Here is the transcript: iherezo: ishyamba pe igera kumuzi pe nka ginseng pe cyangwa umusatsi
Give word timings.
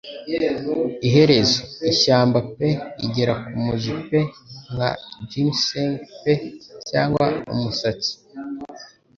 iherezo: 1.07 1.57
ishyamba 1.91 2.39
pe 2.55 2.69
igera 3.05 3.33
kumuzi 3.43 3.91
pe 4.07 4.19
nka 4.73 4.89
ginseng 5.29 5.93
pe 6.23 6.33
cyangwa 6.89 7.25
umusatsi 7.53 8.11